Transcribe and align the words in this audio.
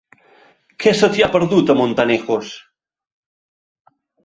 Què 0.83 0.93
se 0.99 1.09
t'hi 1.17 1.25
ha 1.25 1.27
perdut, 1.35 1.69
a 1.75 1.77
Montanejos? 1.81 2.51